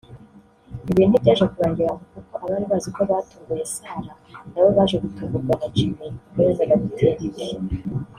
Ibi 0.91 1.03
ntibyaje 1.07 1.43
kurangirira 1.51 1.89
aho 1.93 2.01
kuko 2.13 2.33
abari 2.43 2.65
baziko 2.71 2.99
batunguye 3.09 3.63
Sarah 3.73 4.17
nabo 4.51 4.69
baje 4.77 4.95
gutungurwa 5.03 5.53
na 5.61 5.67
Jimmy 5.75 6.05
ubwo 6.27 6.39
yazaga 6.47 6.75
gutera 6.83 7.11
ivi 7.27 7.77